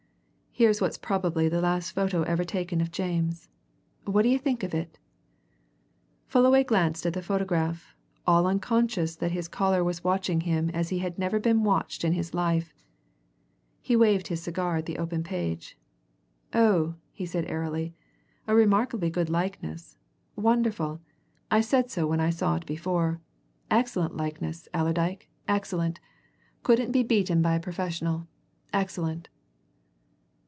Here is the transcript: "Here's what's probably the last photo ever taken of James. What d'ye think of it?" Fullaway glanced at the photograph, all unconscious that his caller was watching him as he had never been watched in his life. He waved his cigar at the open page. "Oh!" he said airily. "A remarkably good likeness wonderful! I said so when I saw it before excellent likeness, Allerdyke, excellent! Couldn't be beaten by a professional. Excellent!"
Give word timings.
"Here's 0.53 0.81
what's 0.81 0.97
probably 0.97 1.47
the 1.47 1.61
last 1.61 1.91
photo 1.91 2.23
ever 2.23 2.43
taken 2.43 2.81
of 2.81 2.91
James. 2.91 3.47
What 4.03 4.23
d'ye 4.23 4.37
think 4.37 4.63
of 4.63 4.73
it?" 4.75 4.99
Fullaway 6.27 6.65
glanced 6.65 7.05
at 7.05 7.13
the 7.13 7.21
photograph, 7.21 7.95
all 8.27 8.45
unconscious 8.45 9.15
that 9.15 9.31
his 9.31 9.47
caller 9.47 9.81
was 9.81 10.03
watching 10.03 10.41
him 10.41 10.69
as 10.71 10.89
he 10.89 10.99
had 10.99 11.17
never 11.17 11.39
been 11.39 11.63
watched 11.63 12.03
in 12.03 12.11
his 12.11 12.33
life. 12.33 12.75
He 13.81 13.95
waved 13.95 14.27
his 14.27 14.43
cigar 14.43 14.75
at 14.75 14.85
the 14.87 14.97
open 14.97 15.23
page. 15.23 15.77
"Oh!" 16.53 16.95
he 17.13 17.25
said 17.25 17.45
airily. 17.49 17.95
"A 18.45 18.53
remarkably 18.53 19.09
good 19.09 19.29
likeness 19.29 19.95
wonderful! 20.35 20.99
I 21.49 21.61
said 21.61 21.89
so 21.89 22.05
when 22.05 22.19
I 22.19 22.29
saw 22.29 22.57
it 22.57 22.65
before 22.65 23.21
excellent 23.71 24.17
likeness, 24.17 24.67
Allerdyke, 24.73 25.27
excellent! 25.47 26.01
Couldn't 26.61 26.91
be 26.91 27.03
beaten 27.03 27.41
by 27.41 27.55
a 27.55 27.59
professional. 27.61 28.27
Excellent!" 28.73 29.29